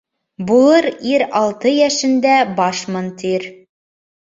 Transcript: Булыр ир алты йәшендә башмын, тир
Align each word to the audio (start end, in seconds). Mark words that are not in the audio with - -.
Булыр 0.45 0.87
ир 1.09 1.25
алты 1.41 1.75
йәшендә 1.83 2.33
башмын, 2.63 3.13
тир 3.23 3.49